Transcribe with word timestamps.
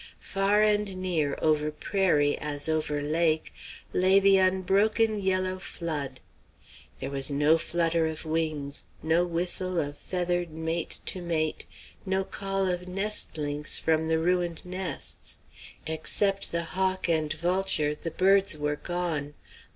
Far 0.33 0.63
and 0.63 0.97
near, 0.97 1.37
over 1.43 1.69
prairie 1.69 2.35
as 2.35 2.67
over 2.67 3.03
lake, 3.03 3.53
lay 3.93 4.19
the 4.19 4.39
unbroken 4.39 5.21
yellow 5.21 5.59
flood. 5.59 6.21
There 6.97 7.11
was 7.11 7.29
no 7.29 7.59
flutter 7.59 8.07
of 8.07 8.25
wings, 8.25 8.85
no 9.03 9.23
whistle 9.27 9.79
of 9.79 9.95
feathered 9.95 10.49
mate 10.49 11.01
to 11.05 11.21
mate, 11.21 11.67
no 12.03 12.23
call 12.23 12.65
of 12.65 12.87
nestlings 12.87 13.77
from 13.77 14.07
the 14.07 14.17
ruined 14.17 14.65
nests. 14.65 15.41
Except 15.85 16.51
the 16.51 16.63
hawk 16.63 17.07
and 17.07 17.31
vulture, 17.33 17.93
the 17.93 18.09
birds 18.09 18.57
were 18.57 18.77
gone. 18.77 19.35